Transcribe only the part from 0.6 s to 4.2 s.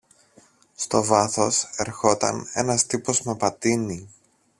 Στο βάθος ερχόταν ένας τύπος με πατίνι